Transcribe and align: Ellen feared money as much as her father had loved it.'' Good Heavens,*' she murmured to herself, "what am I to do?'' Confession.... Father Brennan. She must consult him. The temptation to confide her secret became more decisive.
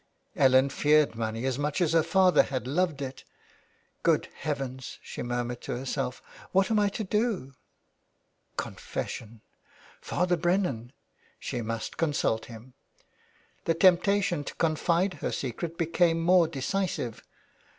Ellen 0.35 0.69
feared 0.71 1.13
money 1.13 1.45
as 1.45 1.59
much 1.59 1.79
as 1.79 1.93
her 1.93 2.01
father 2.01 2.41
had 2.41 2.65
loved 2.65 3.03
it.'' 3.03 3.23
Good 4.01 4.29
Heavens,*' 4.33 4.97
she 5.03 5.21
murmured 5.21 5.61
to 5.61 5.77
herself, 5.77 6.23
"what 6.51 6.71
am 6.71 6.79
I 6.79 6.89
to 6.89 7.03
do?'' 7.03 7.53
Confession.... 8.57 9.41
Father 10.01 10.37
Brennan. 10.37 10.91
She 11.37 11.61
must 11.61 11.97
consult 11.97 12.45
him. 12.45 12.73
The 13.65 13.75
temptation 13.75 14.43
to 14.45 14.55
confide 14.55 15.13
her 15.21 15.31
secret 15.31 15.77
became 15.77 16.19
more 16.19 16.47
decisive. 16.47 17.21